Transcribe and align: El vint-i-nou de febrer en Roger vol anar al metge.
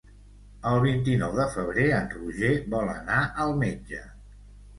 El 0.69 0.77
vint-i-nou 0.85 1.35
de 1.39 1.45
febrer 1.57 1.85
en 1.99 2.09
Roger 2.15 2.51
vol 2.73 2.91
anar 2.95 3.21
al 3.45 3.55
metge. 3.67 4.03